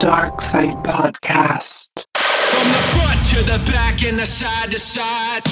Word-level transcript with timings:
Dark 0.00 0.40
Side 0.40 0.82
Podcast. 0.82 1.90
From 2.14 2.68
the 2.68 2.82
front 2.96 3.20
to 3.32 3.44
the 3.44 3.70
back 3.70 4.02
and 4.02 4.18
the 4.18 4.24
side 4.24 4.70
to 4.70 4.78
side. 4.78 5.42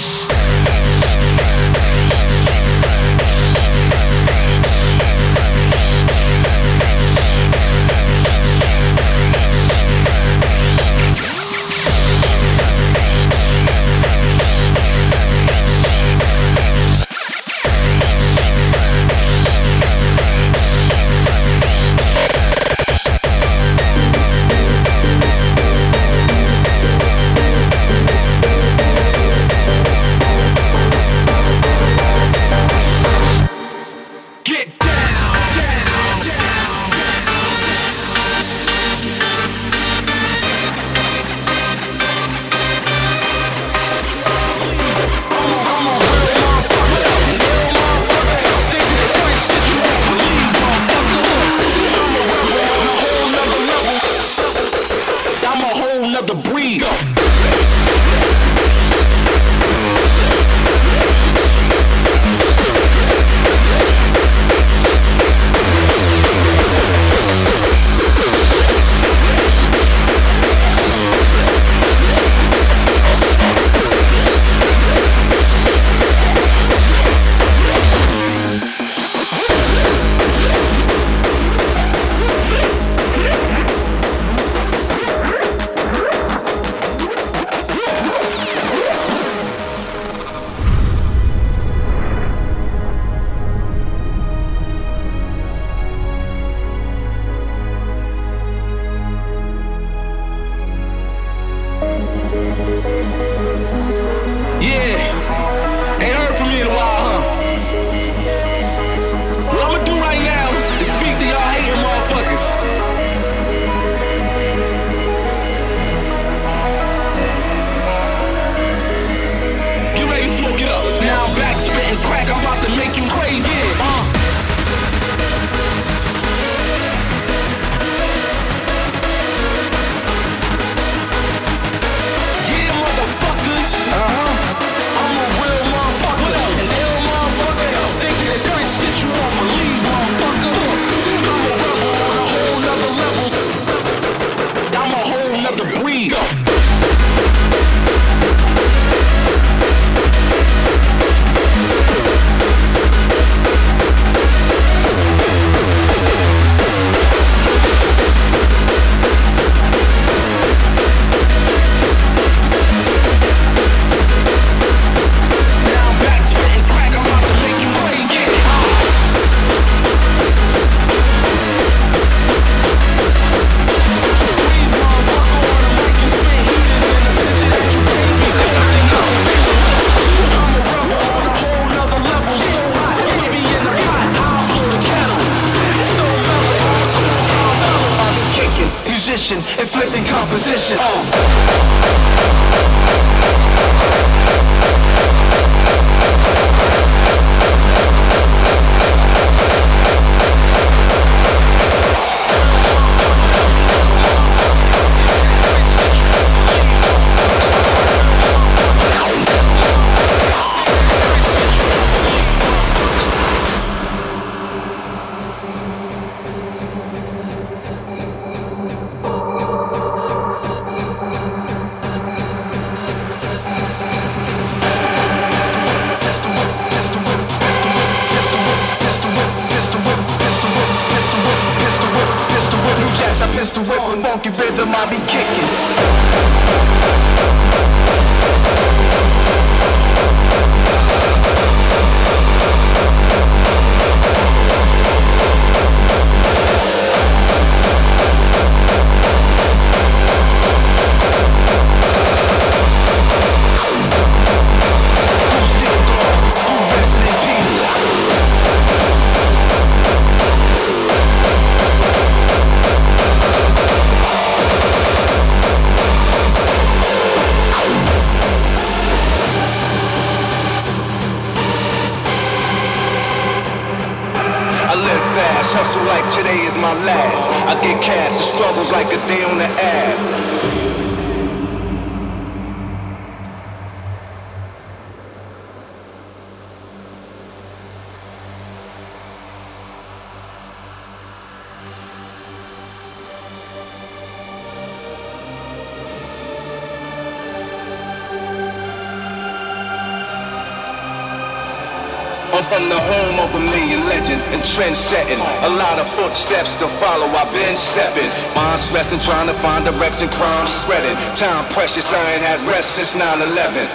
Trend 304.58 304.76
setting. 304.76 305.20
A 305.46 305.50
lot 305.55 305.78
of 305.78 305.87
footsteps 305.94 306.50
to 306.58 306.66
follow, 306.82 307.06
I've 307.14 307.31
been 307.32 307.55
stepping. 307.55 308.10
Mind 308.34 308.58
stressing, 308.60 308.99
trying 308.99 309.28
to 309.28 309.34
find 309.34 309.64
direction, 309.64 310.08
crime 310.08 310.49
spreading. 310.49 310.96
Time 311.14 311.44
precious, 311.55 311.93
I 311.93 312.14
ain't 312.14 312.25
had 312.25 312.40
rest 312.50 312.75
since 312.75 312.96
9 312.96 313.22
11. 313.22 313.69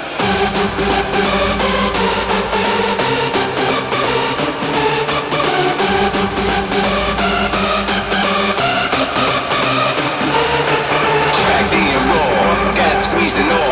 squeezing 13.03 13.49
off. 13.51 13.62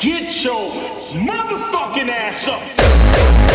Get 0.00 0.44
your 0.44 0.70
motherfucking 1.12 2.08
ass 2.08 2.48
up! 2.48 3.51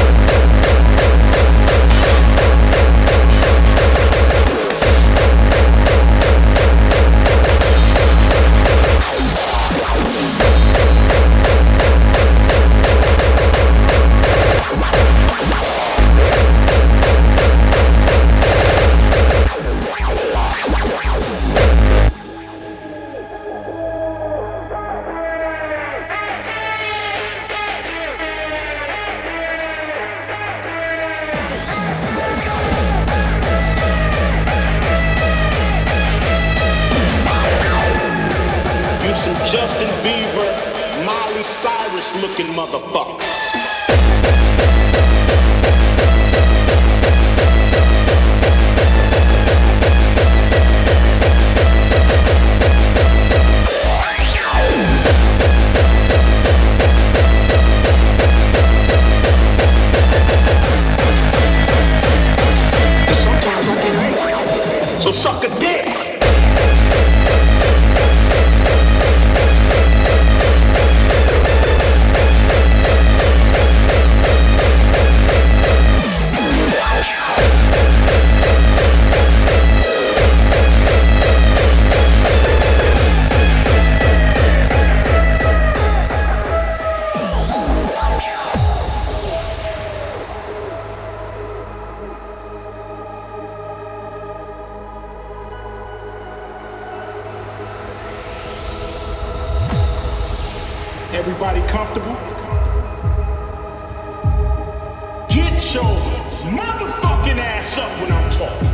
up 107.77 107.91
when 108.01 108.11
I'm 108.11 108.29
talking. 108.31 108.67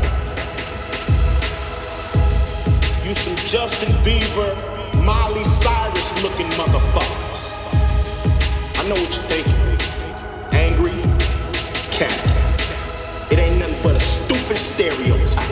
You 3.07 3.15
some 3.15 3.35
Justin 3.47 3.91
Bieber, 4.03 4.55
Miley 5.03 5.43
Cyrus 5.43 6.23
looking 6.23 6.47
motherfuckers. 6.51 7.51
I 8.77 8.87
know 8.87 8.95
what 8.95 9.15
you're 9.15 9.27
thinking. 9.27 9.53
Angry, 10.53 10.91
cat. 11.91 13.31
It 13.31 13.39
ain't 13.39 13.59
nothing 13.59 13.83
but 13.83 13.95
a 13.95 13.99
stupid 13.99 14.57
stereotype. 14.57 15.49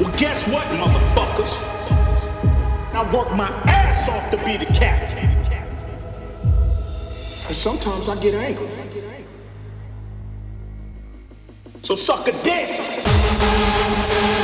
Well, 0.00 0.12
guess 0.18 0.46
what, 0.48 0.66
motherfuckers? 0.68 1.54
I 2.92 3.10
work 3.14 3.30
my 3.34 3.48
ass 3.66 4.08
off 4.08 4.30
to 4.30 4.36
be 4.44 4.56
the 4.56 4.66
captain. 4.66 5.28
And 7.46 7.56
sometimes 7.56 8.08
I 8.08 8.20
get 8.20 8.34
angry. 8.34 8.68
So 11.84 11.94
suck 11.94 12.26
a 12.28 12.32
dick. 12.42 14.43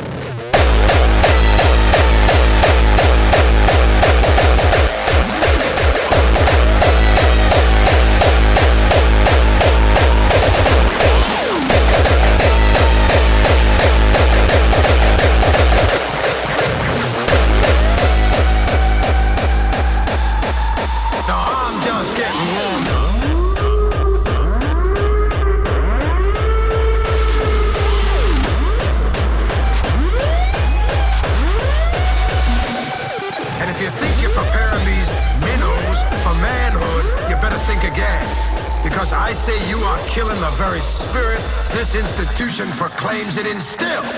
Constitution 42.41 42.75
proclaims 42.75 43.37
it 43.37 43.45
instills. 43.45 44.10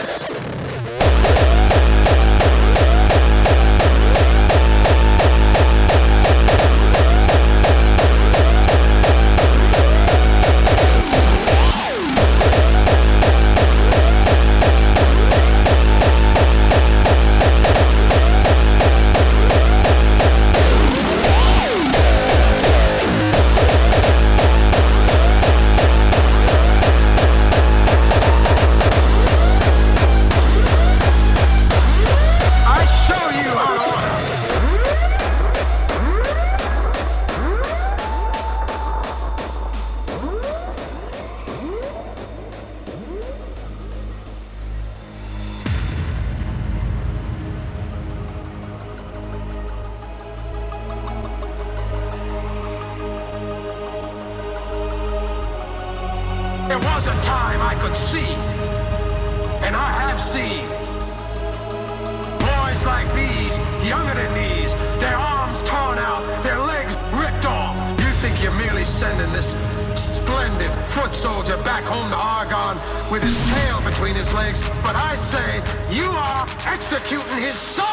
say 75.34 75.56
you 75.89 76.06
are 76.12 76.46
executing 76.67 77.41
his 77.41 77.58
soul! 77.58 77.86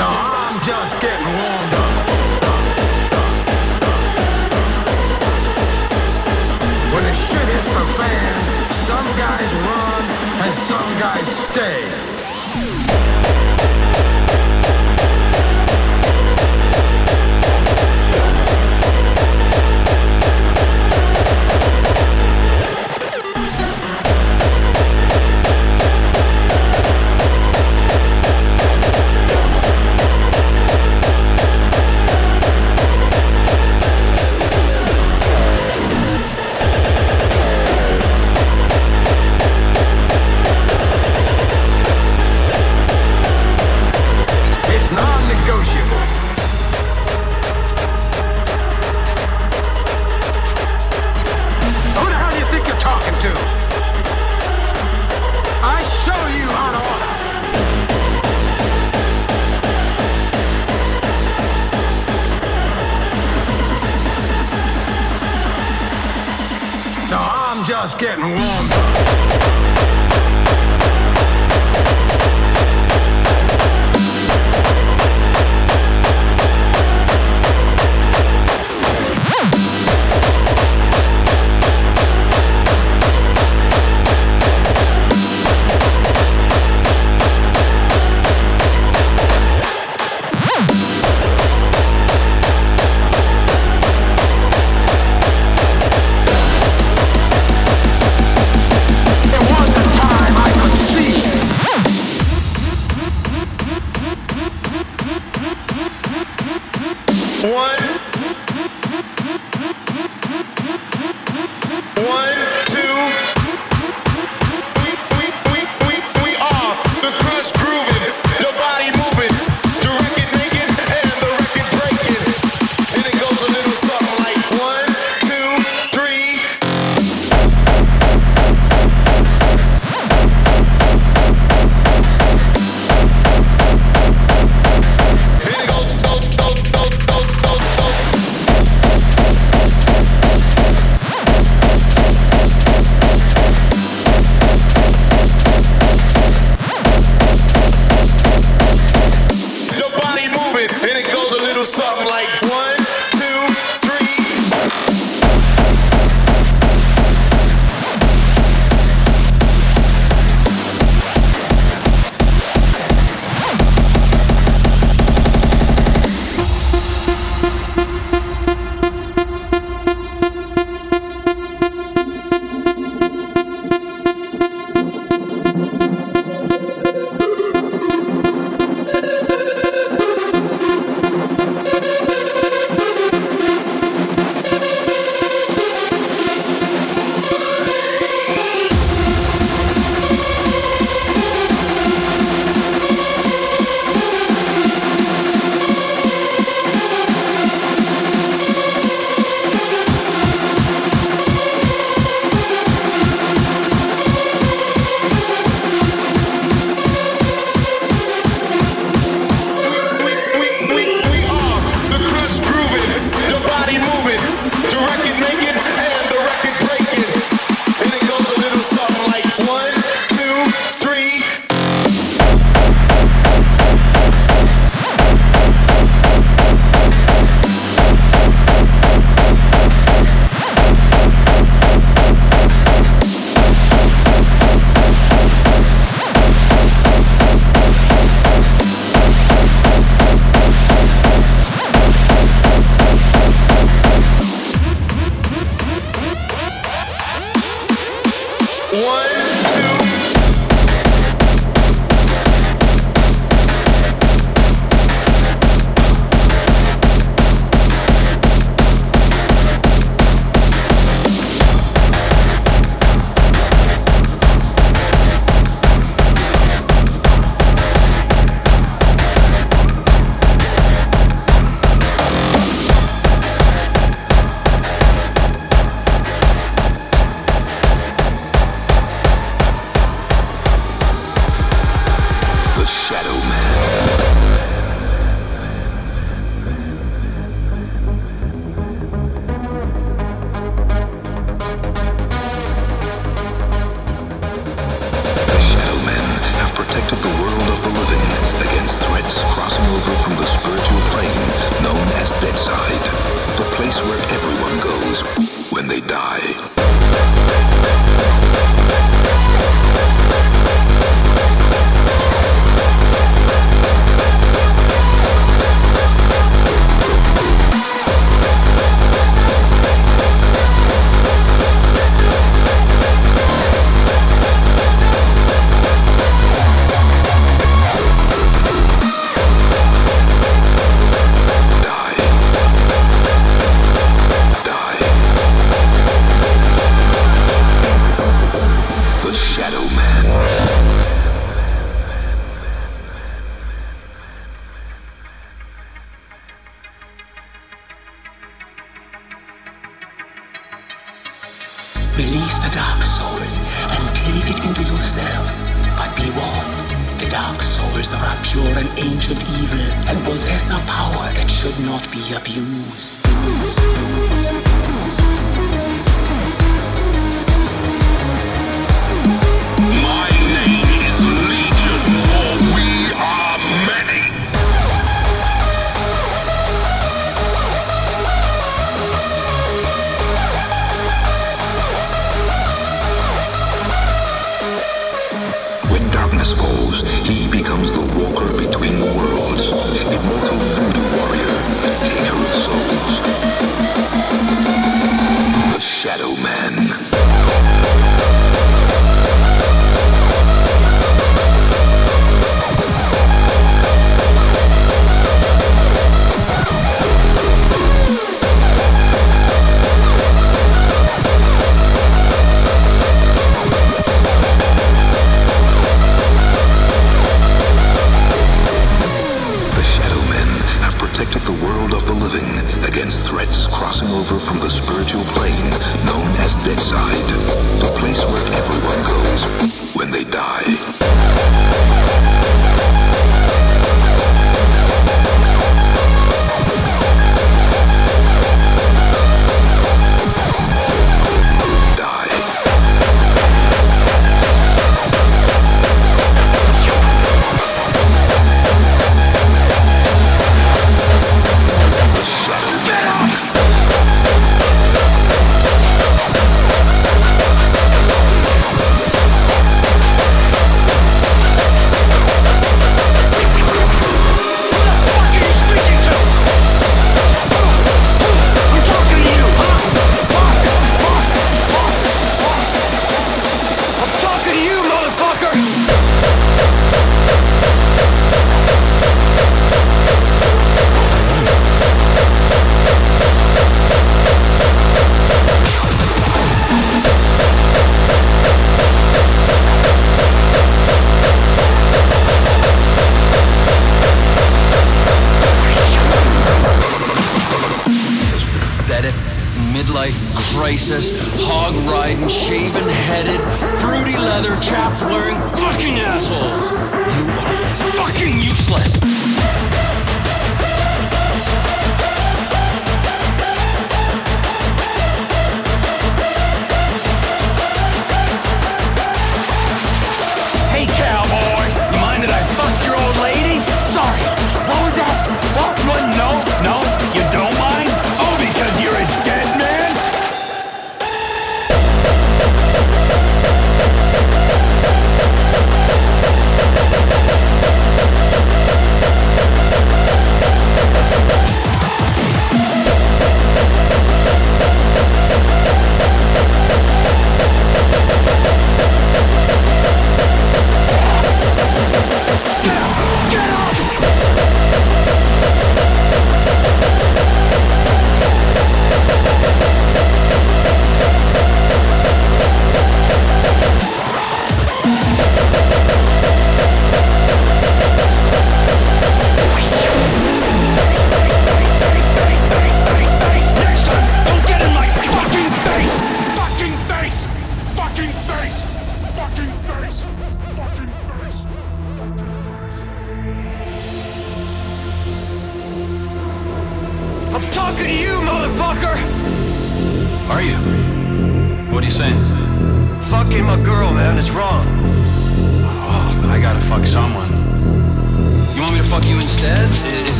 Now 0.00 0.18
I'm 0.42 0.58
just 0.70 0.94
getting 1.04 1.30
warmed 1.38 1.74
up. 1.84 1.94
When 6.92 7.04
the 7.04 7.14
shit 7.14 7.46
hits 7.54 7.70
the 7.78 7.86
fan, 7.98 8.34
some 8.86 9.08
guys 9.22 9.50
run 9.68 10.02
and 10.42 10.52
some 10.52 10.90
guys 10.98 11.28
stay. 11.28 12.03
just 67.74 67.98
getting 67.98 68.22
warmed 68.22 68.72
up. 68.72 69.63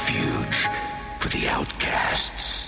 Refuge 0.00 0.66
for 1.18 1.28
the 1.28 1.46
outcasts. 1.48 2.59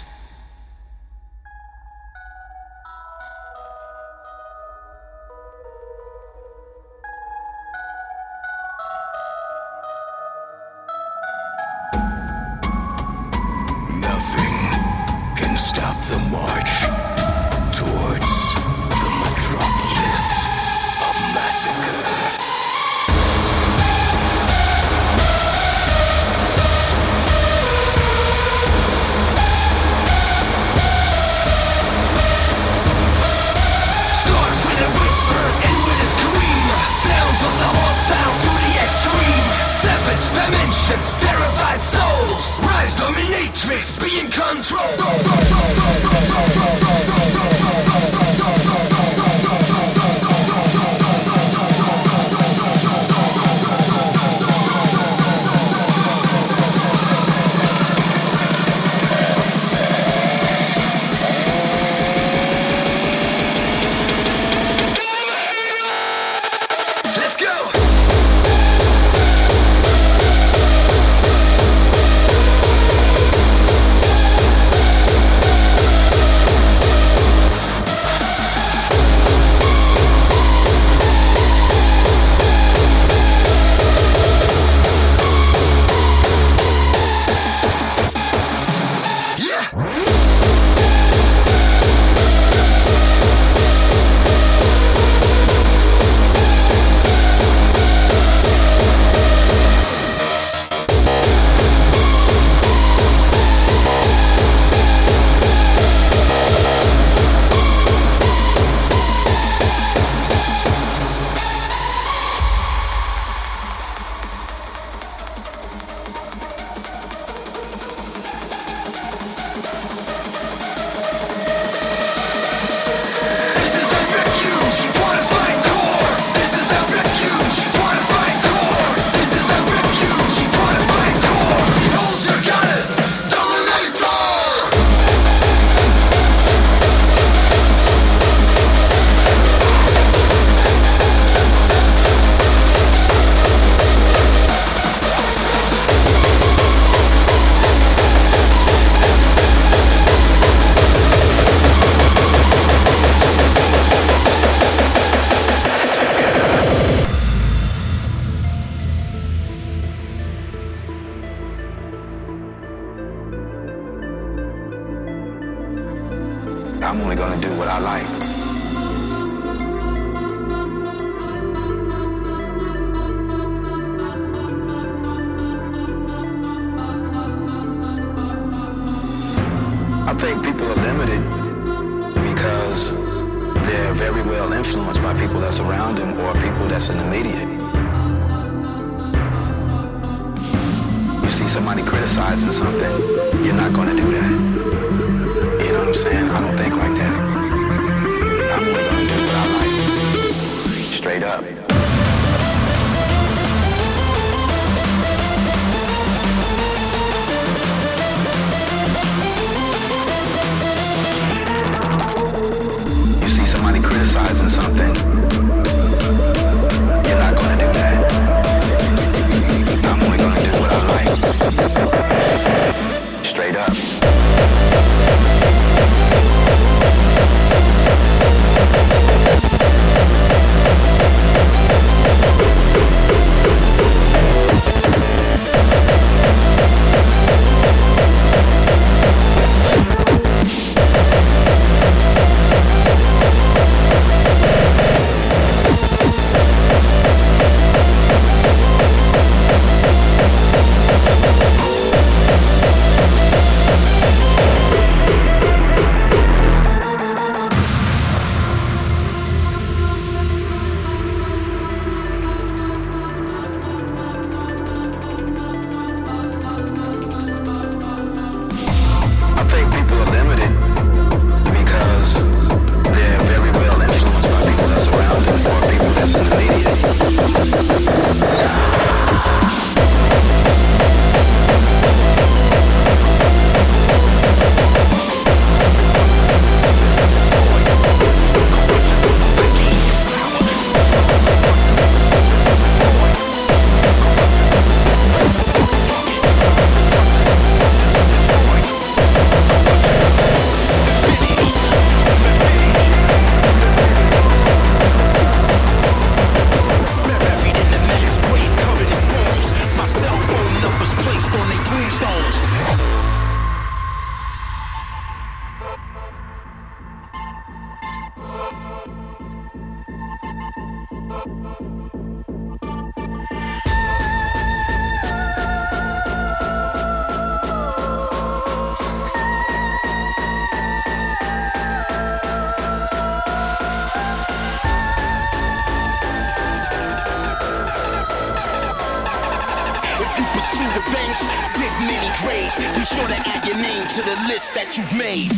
seen 340.62 340.82
revenge, 340.82 341.18
dig 341.54 341.72
many 341.86 342.10
graves. 342.22 342.58
Be 342.76 342.84
sure 342.84 343.06
to 343.06 343.14
add 343.14 343.46
your 343.46 343.56
name 343.56 343.86
to 343.88 344.02
the 344.02 344.16
list 344.28 344.54
that 344.54 344.76
you've 344.76 344.94
made. 344.94 345.30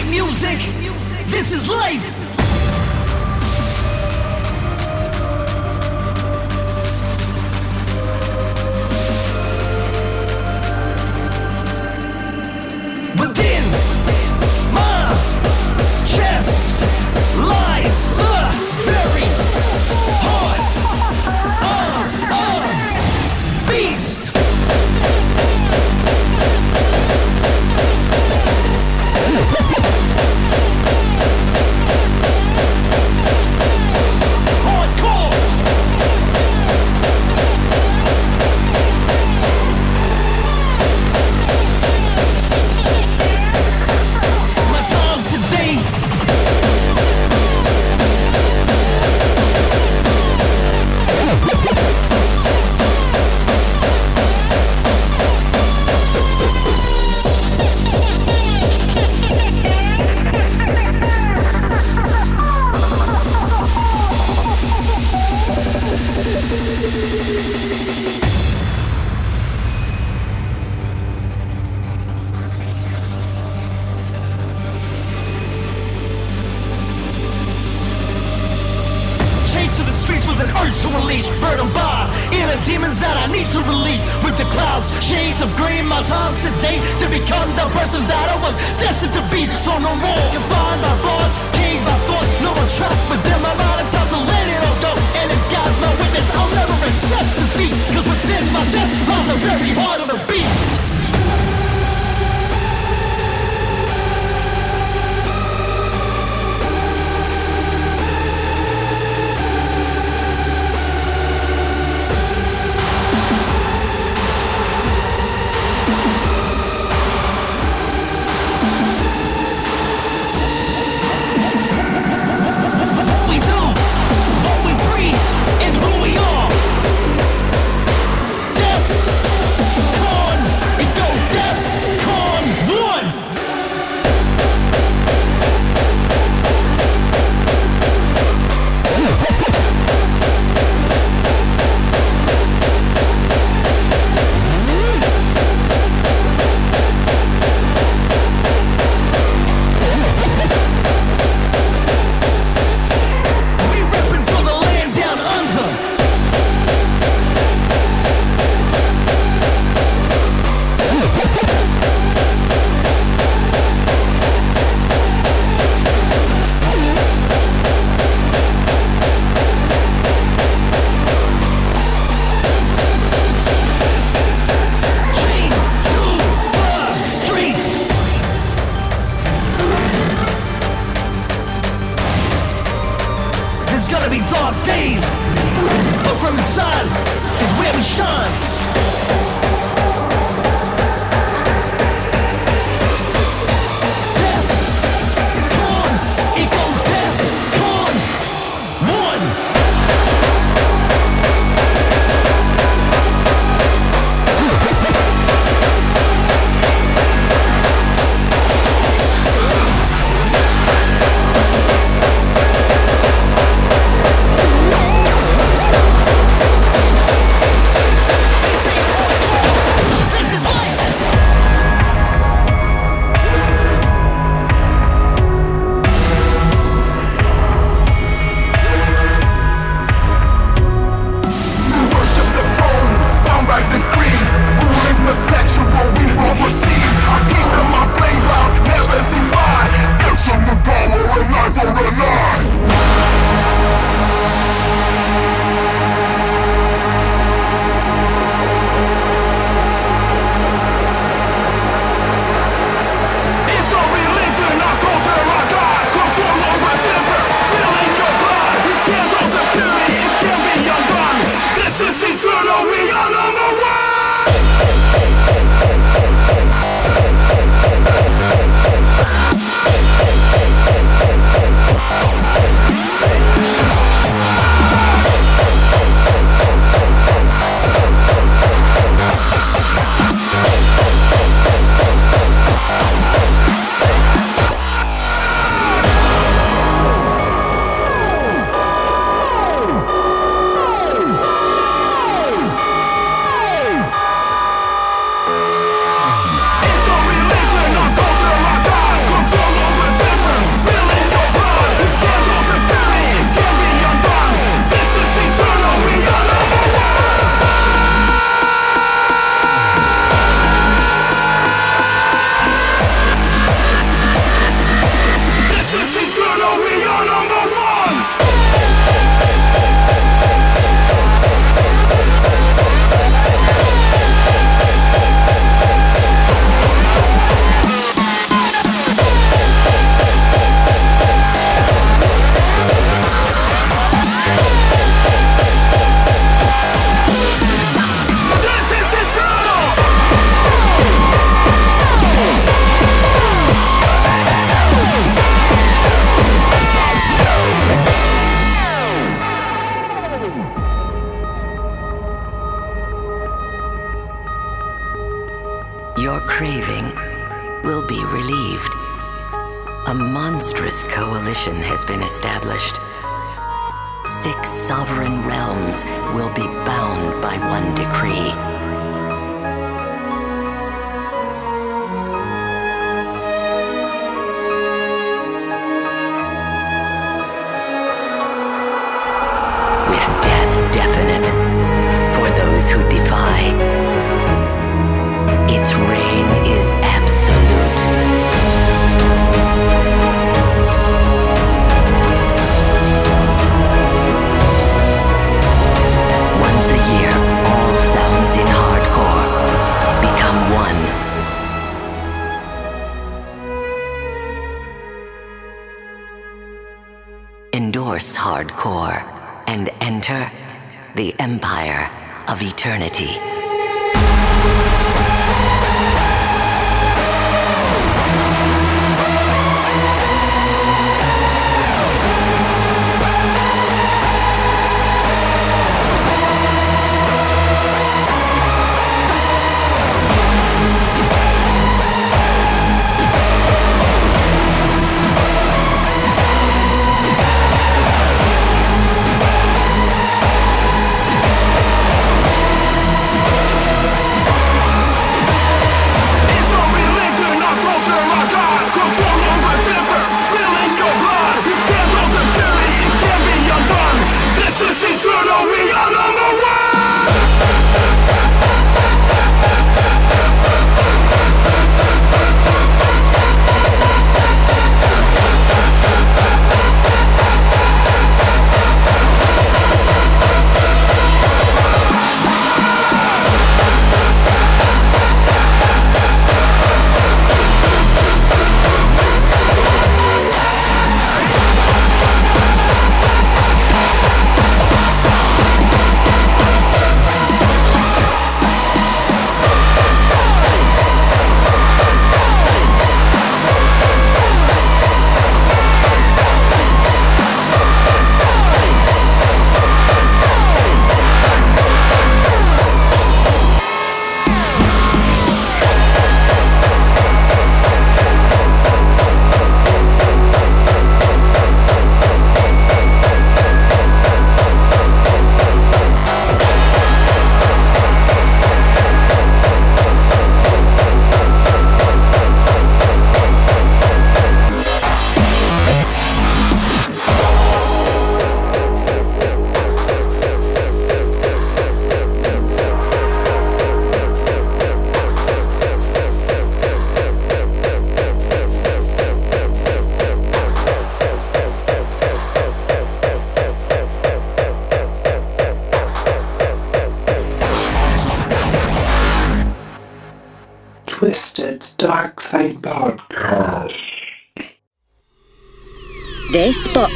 Music. 0.00 0.58
This 1.26 1.52
is 1.52 1.68
life. 1.68 2.21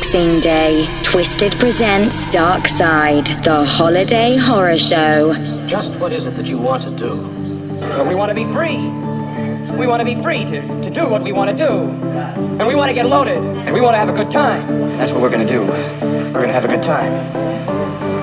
Boxing 0.07 0.39
Day, 0.39 0.87
Twisted 1.03 1.51
presents 1.57 2.31
Dark 2.31 2.65
Side, 2.69 3.27
the 3.43 3.65
holiday 3.65 4.37
horror 4.37 4.79
show. 4.79 5.35
Just 5.67 5.99
what 5.99 6.13
is 6.13 6.27
it 6.27 6.37
that 6.37 6.47
you 6.47 6.59
want 6.59 6.85
to 6.85 6.93
do? 6.95 7.27
we 8.07 8.15
want 8.15 8.29
to 8.31 8.35
be 8.35 8.45
free. 8.55 8.79
We 9.75 9.89
want 9.89 9.99
to 9.99 10.05
be 10.07 10.15
free 10.23 10.45
to, 10.45 10.63
to 10.63 10.91
do 10.91 11.09
what 11.09 11.25
we 11.25 11.33
want 11.33 11.51
to 11.51 11.57
do. 11.57 11.91
And 12.55 12.69
we 12.69 12.77
want 12.77 12.89
to 12.89 12.95
get 12.95 13.07
loaded. 13.07 13.39
And 13.39 13.75
we 13.75 13.81
want 13.81 13.95
to 13.95 13.99
have 13.99 14.09
a 14.09 14.13
good 14.13 14.31
time. 14.31 14.63
That's 14.97 15.11
what 15.11 15.21
we're 15.21 15.29
going 15.29 15.45
to 15.45 15.53
do. 15.53 15.63
We're 15.67 16.39
going 16.39 16.55
to 16.55 16.55
have 16.55 16.65
a 16.65 16.69
good 16.69 16.85
time. 16.85 17.11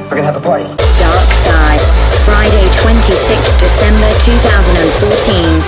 We're 0.08 0.16
going 0.16 0.24
to 0.24 0.32
have 0.32 0.38
a 0.38 0.42
party. 0.42 0.64
Dark 0.64 1.30
Side, 1.44 1.84
Friday 2.24 2.64
26th 2.80 3.60
December 3.60 4.08
2014. 4.24 5.60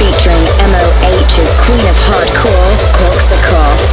Featuring 0.00 0.44
MOH's 0.72 1.52
Queen 1.60 1.84
of 1.92 1.96
Hardcore, 2.08 2.72
Korsakov. 2.96 3.91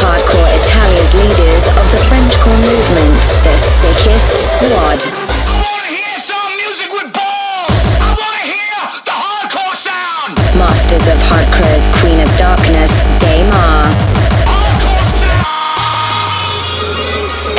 Hardcore 0.00 0.48
Italia's 0.48 1.12
leaders 1.12 1.64
of 1.76 1.84
the 1.92 2.00
Frenchcore 2.08 2.56
movement, 2.64 3.20
the 3.44 3.52
sickest 3.52 4.32
squad. 4.56 4.96
I 4.96 5.60
want 5.60 5.84
to 5.84 5.92
hear 5.92 6.16
some 6.16 6.52
music 6.56 6.88
with 6.88 7.12
balls! 7.12 7.84
I 8.00 8.08
wanna 8.16 8.44
hear 8.48 8.80
the 9.04 9.12
hardcore 9.12 9.76
sound! 9.76 10.40
Masters 10.56 11.04
of 11.04 11.20
Hardcore's 11.28 11.84
Queen 12.00 12.16
of 12.16 12.32
Darkness, 12.40 13.04
Day-Mar. 13.20 13.92